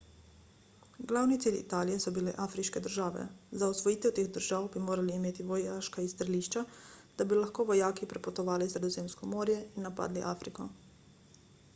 glavni 1.09 1.35
cilj 1.41 1.57
italije 1.57 1.99
so 2.05 2.13
bile 2.15 2.31
afriške 2.45 2.81
države 2.87 3.25
za 3.63 3.67
osvojitev 3.73 4.15
teh 4.21 4.31
držav 4.39 4.65
bi 4.77 4.81
morali 4.87 5.13
imeti 5.17 5.45
vojaška 5.53 6.07
izstrelišča 6.07 6.65
da 7.21 7.29
bi 7.33 7.39
lahko 7.41 7.69
vojaki 7.73 8.11
prepotovali 8.15 8.71
sredozemsko 8.75 9.31
morje 9.37 9.61
in 9.75 9.87
napadli 9.91 10.27
afriko 10.35 10.67